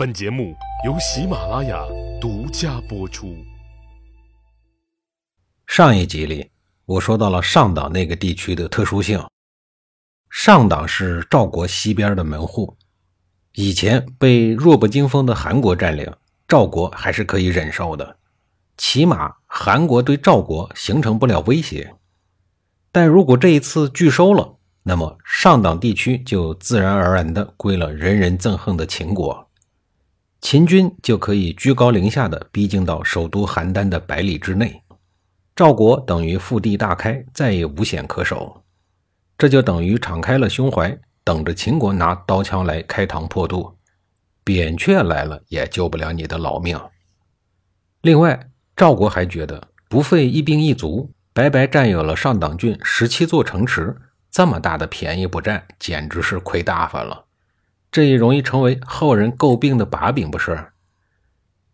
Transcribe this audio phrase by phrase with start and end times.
[0.00, 0.56] 本节目
[0.86, 1.84] 由喜马拉雅
[2.18, 3.36] 独家播出。
[5.66, 6.50] 上一集里，
[6.86, 9.22] 我说到了上党那个地区的特殊性。
[10.30, 12.78] 上党是赵国西边的门户，
[13.52, 16.10] 以前被弱不禁风的韩国占领，
[16.48, 18.16] 赵国还是可以忍受的，
[18.78, 21.94] 起码韩国对赵国形成不了威胁。
[22.90, 29.49] 但如果这一次拒收了，那么上党地区就自然而然的归了人人憎恨的秦国，
[30.40, 34.82] 秦军就可以居高临下的逼近到首都邯郸的百里之内，
[35.54, 38.64] 赵国等于腹地大开，再也无险可守。
[39.36, 43.76] 这就等于敞开了胸怀，等着秦国拿刀枪来开膛破肚，
[44.42, 46.80] 扁鹊来了也救不了你的老命。
[48.00, 53.94] 另外，赵国还觉得不费一兵一卒，白白占有了上党郡十七座城池。
[54.30, 57.26] 这么大的便宜不占，简直是亏大发了。
[57.90, 60.66] 这也容易成为后人诟病的把柄，不是？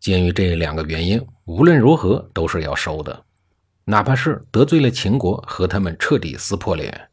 [0.01, 3.24] 鉴于这两个原因，无论如何都是要收的，
[3.85, 7.09] 哪怕是得罪了秦国，和他们彻底撕破脸。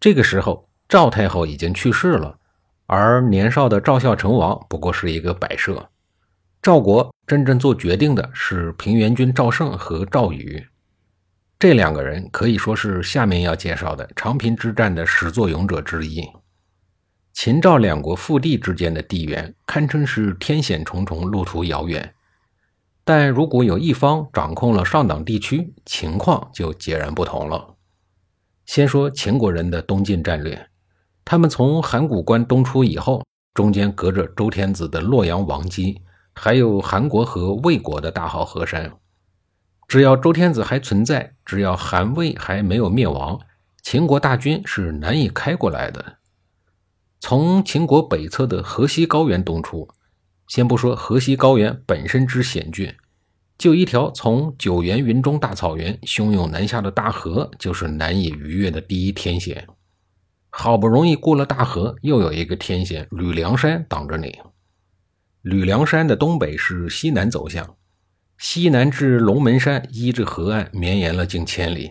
[0.00, 2.38] 这个时候，赵太后已经去世了，
[2.86, 5.88] 而年少的赵孝成王不过是一个摆设。
[6.60, 10.66] 赵国真正做决定的是平原君赵胜和赵宇。
[11.58, 16.22] 这两个人可以说是下面要介绍的长平之战的始作俑者之一。
[17.34, 22.14] 秦赵两国腹地之间的地缘堪称是天险重重，路途遥远。
[23.04, 27.74] 但如果有一方掌控了上党地区，情况就截然不同了。
[28.64, 30.68] 先说秦国人的东进战略，
[31.24, 36.00] 他们从函谷关东出以后，中间隔着周天子的洛阳王畿，
[36.34, 38.90] 还有韩国和魏国的大好河山。
[39.88, 43.38] 只要周天子还存在，只要韩魏还没有灭亡，
[43.82, 46.18] 秦国大军是难以开过来的。
[47.26, 49.88] 从秦国北侧的河西高原东出，
[50.46, 52.94] 先不说河西高原本身之险峻，
[53.56, 59.66] 就一条从九原云中大草原汹涌南下的大河，就是难以逾越的第一天险。
[60.50, 64.38] 好不容易过了大河，又有一个天险——吕梁山挡着你。
[65.40, 67.74] 吕梁山的东北是西南走向。
[68.36, 71.90] 西南至龙门山，依着河岸绵延了近千里，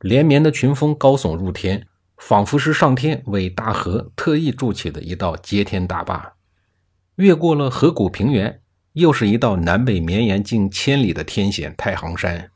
[0.00, 1.86] 连绵的群峰高耸入天，
[2.20, 6.34] 仿佛是上天为大河特意筑起的一道接天大坝。
[7.16, 8.60] 越过了河谷平原，
[8.92, 12.50] 又是一道南北绵延近千里的天险——太行山。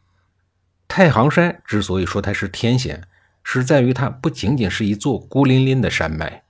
[0.87, 3.03] 太行山之所以说它是天险，
[3.43, 6.45] 是在于它不仅仅是一座孤零零的山脉。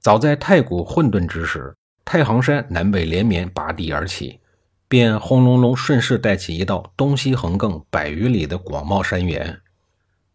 [0.00, 4.40] 早在太古混沌之时，太行山南北连绵拔地而起。
[4.86, 9.60] 便轰隆隆顺势带起一道东西横亘百余里的广袤山原，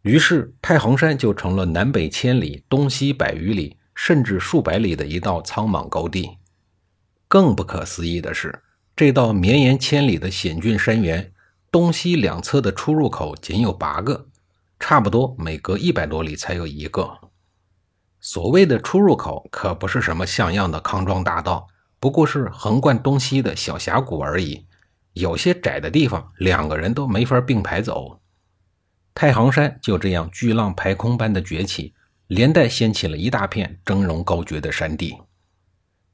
[0.03, 6.37] 于是太行山就成了南北千里、东西百余里，甚至数百里的一道苍茫高地。
[7.27, 8.63] 更不可思议的是，
[8.95, 11.31] 这道绵延千里的险峻山原，
[11.69, 14.27] 东西两侧的出入口仅有八个，
[14.79, 17.17] 差不多每隔一百多里才有一个。
[18.21, 21.67] 所谓的出入口，可不是什么像样的康庄大道。
[21.99, 24.65] 不过是横贯东西的小峡谷而已，
[25.13, 28.21] 有些窄的地方，两个人都没法并排走。
[29.21, 31.93] 太行山就这样巨浪排空般的崛起，
[32.27, 35.13] 连带掀起了一大片峥嵘高绝的山地。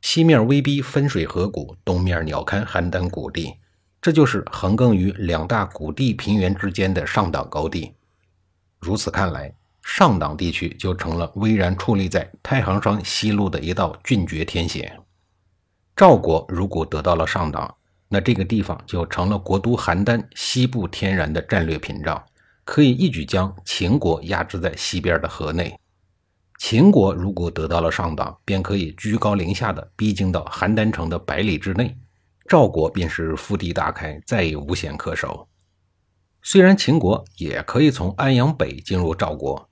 [0.01, 3.57] 西面威逼分水河谷，东面鸟瞰邯郸谷地，
[4.01, 7.94] 这就是横亘于两大谷地平原之间的上党高地。
[8.79, 14.99] 如此看来，上党地区就成了巍然矗立在太行山西麓的一道峻绝天险。
[15.95, 17.75] 赵国如果得到了上党，
[18.09, 22.25] 那这个地方就成了国都邯郸西部天然的战略屏障，
[22.65, 25.79] 可以一举将秦国压制在西边的河内。
[26.57, 31.95] 秦国如果得到了上党，便可以居高临下的逼近到邯郸城的百里之内，
[32.47, 35.47] 赵国便是腹地大开，再也无险可守。
[36.41, 39.69] 虽然秦国也可以从安阳北进入赵国，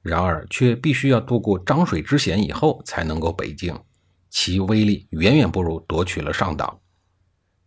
[0.00, 3.78] 然而却必须要渡过漳水之险以后才能够北境。
[4.30, 6.78] 其威力远远不如夺取了上党。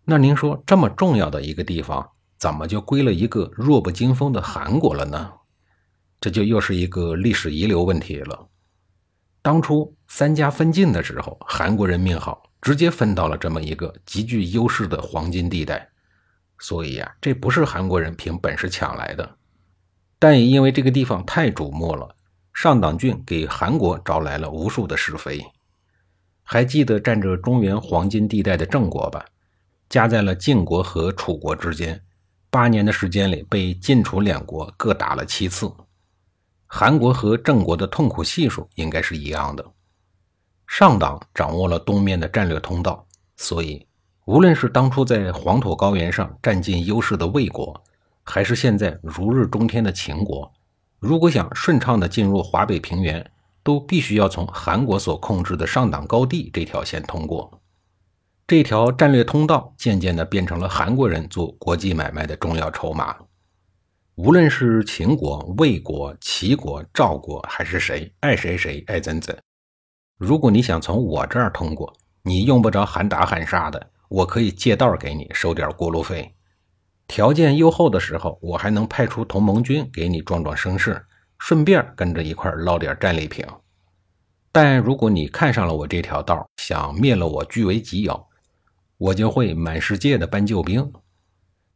[0.06, 5.32] 那您说，这么重要的一个地方，怎么就归了一个弱不禁风的韩国了呢？
[6.22, 8.48] 这就又是一个历史遗留问题了。
[9.42, 15.88] 当初三家分晋的时候，韩国人命好，直接分到了这么一个极具优势的黄金地带。
[16.58, 19.38] 所以呀，这不是韩国人凭本事抢来的。
[20.18, 22.16] 但也因为这个地方太瞩目了，
[22.54, 25.46] 上党郡给韩国招来了无数的是非。
[26.42, 29.26] 还记得占着中原黄金地带的郑国吧？
[29.90, 32.05] 夹在了晋国和楚国之间，
[32.56, 35.70] 八年的时间里被晋楚两国各打了七次。
[36.66, 39.66] 韩国和郑国的痛苦系数应该是一样的。
[40.66, 43.06] 上党掌握了东面的战略通道，
[43.36, 43.86] 所以
[44.24, 47.84] 无论是当初在黄土高原上占尽优势的魏国，
[48.24, 50.50] 还是现在如日中天的秦国，
[51.00, 53.30] 如果想顺畅地进入华北平原，
[53.64, 57.62] 都必须要从韩国所控制的上党高地这条线通过。
[58.48, 63.16] 这条战略通道渐渐地变成了韩国人做国际买卖的重要筹码。
[64.14, 69.36] 无论是秦国、魏国、齐国、赵国，还是谁爱谁谁爱怎怎，
[70.20, 76.36] 如果你想从我这儿通过，你用不着喊打喊杀的，我可以借道给你，收点过路费。
[77.08, 81.04] 条件优厚的时候，我还能派出同盟军给你壮壮声势，
[81.40, 83.44] 顺便跟着一块捞点战利品。
[84.52, 88.28] 但如果你看上了我这条道，想灭了我据为己有，
[89.06, 90.92] 我就会满世界的搬救兵。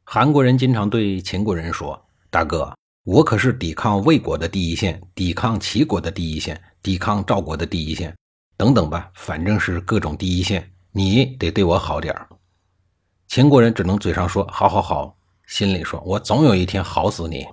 [0.04, 2.04] 韩国人经常对秦国人说。
[2.32, 2.72] 大哥，
[3.06, 8.16] 我可是抵抗魏国的第一线，抵抗齐国的第一线，抵抗赵国的第一线，
[8.56, 10.72] 等等吧，反正是各种第一线。
[10.92, 12.30] 你得对我好点儿。
[13.28, 15.18] 秦国人只能嘴上说好好好，
[15.48, 17.48] 心里说我总有一天好死你。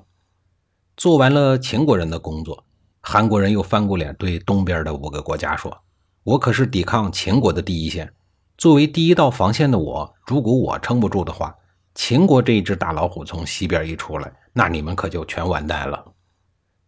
[0.97, 2.65] 做完了秦国人的工作，
[3.01, 5.75] 韩国人又翻过脸对东边的五个国家说
[6.23, 8.13] ：“我可是抵抗秦国的第一线，
[8.57, 11.55] 作为第一道防线的我，如果我撑不住的话，
[11.95, 16.03] 秦国这一只大老虎从西边一出来。”那你们可就全完蛋了！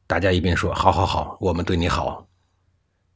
[0.07, 2.27] 大家一边说：“好好好，我们对你好。”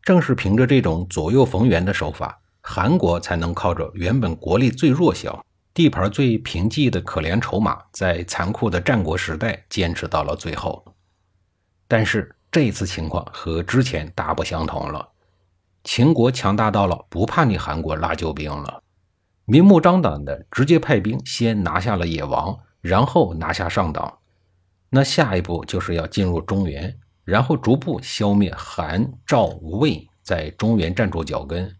[0.04, 10.84] 正是凭着这种左右逢源的手法，韩国才能靠着原本国力最弱小、地盘最贫瘠的可怜筹码，在残酷的战国时代坚持到了最后。
[11.88, 15.08] 但是这次情况和之前大不相同了，
[15.84, 18.82] 秦国强大到了不怕你韩国拉救兵了，
[19.44, 24.19] 明目张胆的直接派兵先拿下了野王，然后拿下上党。
[24.88, 31.75] 那下一步就是要进入中原，然后逐步消灭韩、赵、魏，在中原站住脚跟，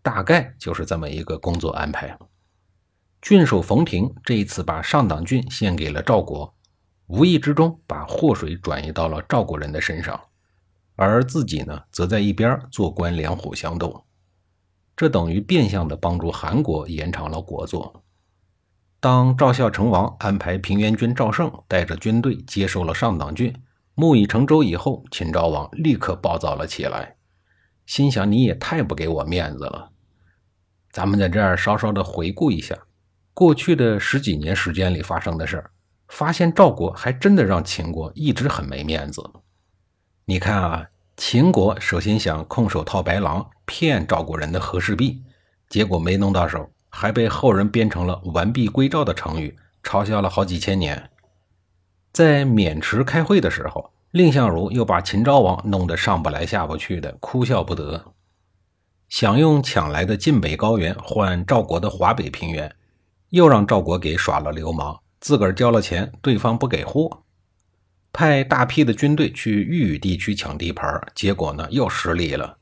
[0.00, 2.16] 大概就是这么一个工作安排。
[3.20, 6.54] 郡守冯亭这一次把上党郡献给了赵国，
[7.06, 10.18] 无意之中把祸水转移到了赵国人的身上，
[10.96, 14.04] 而自己呢，则在一边做官两虎相斗，
[14.94, 18.02] 这等于变相的帮助韩国延长了国祚。
[19.00, 23.52] 当赵孝成王安排平原君赵胜带着军队接收了上党郡，
[23.94, 27.16] 木已成舟以后，秦昭王立刻暴躁了起来，
[27.84, 29.90] 心想：“你也太不给我面子了。”
[30.92, 32.78] 咱们在这儿稍稍的回顾一下
[33.34, 35.70] 过去的十几年时间里发生的事儿，
[36.08, 39.22] 发现赵国还真的让秦国一直很没面子。
[40.24, 40.86] 你看啊，
[41.16, 45.20] 秦国首先想空手套白狼，骗赵国人的和氏璧，
[45.68, 46.68] 结果没弄到手。
[46.94, 51.10] 还被后人编成了“完璧归赵”的成语，嘲笑了好几千年。
[52.12, 58.12] 在渑池开会的时候，蔺相如又把秦昭王弄得上不来下不去的，哭笑不得。
[59.08, 62.70] 想用抢来的晋北高原换赵国的华北平原，
[63.30, 67.22] 又让赵国给耍了流氓，自个儿交了钱，对方不给货。
[68.12, 72.58] 派大批的军队去豫语地区抢地盘，结果呢又失利了。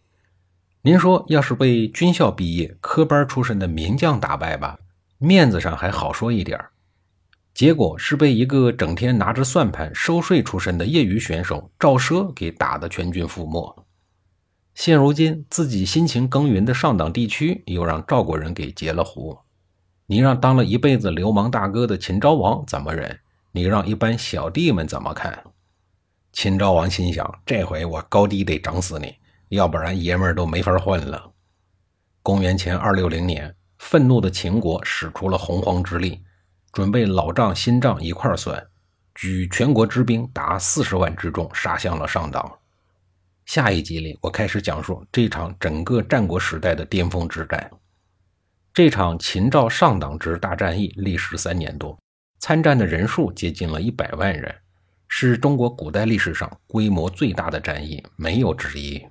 [0.82, 4.78] 您说，要是被军校毕业、科班出身的名将打败吧，
[5.18, 6.58] 面子上还好说一点
[7.52, 13.84] 结果是被一个整天拿着算盘收税出身的业余选手赵奢给打得全军覆没。
[14.72, 19.36] 现如今自己辛勤耕耘的上党地区又让赵国人给截了胡，
[20.06, 23.18] 你让当了一辈子流氓大哥的秦昭王怎么忍？
[23.52, 25.42] 你让一般小弟们怎么看？
[26.32, 29.16] 秦昭王心想：这回我高低得整死你！
[29.48, 31.32] 要不然爷们儿都没法混了。
[32.22, 36.22] 公元前二六零年，愤怒的秦国使出了洪荒之力，
[36.72, 38.64] 准备老账新账一块儿算，
[39.14, 42.58] 举全国之兵达四十万之众杀向了上党。
[43.46, 47.68] 下一集里，我开始讲述这场整个战国时代的巅峰之战。
[48.72, 51.98] 这场秦赵上党之大战役历时三年多，
[52.40, 54.52] 参战的人数接近了一百万人，
[55.08, 59.06] 是中国古代历史上规模最大的战役，没有之一。